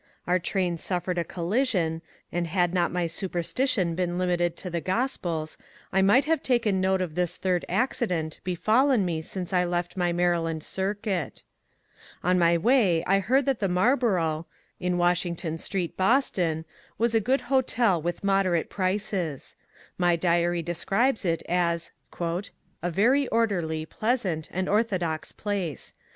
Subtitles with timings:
[0.25, 2.01] Our train suffered a collision,
[2.31, 5.59] and had not my superstition been limited to the Gospels,
[5.93, 9.95] I might have taken note of this third accident be fallen me since I left
[9.95, 11.43] my Maryland circuit.
[12.23, 14.47] On my way I heard that the Marlboro',
[14.79, 16.65] in Washington Street, Boston,
[16.97, 19.55] was a good hotel with moderate prices.
[19.99, 22.49] My diary describes it as ^^
[22.81, 25.93] a very orderly, pleasant, and ortho dox place.